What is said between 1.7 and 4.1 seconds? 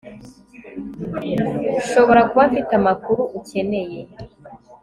nshobora kuba mfite amakuru ukeneye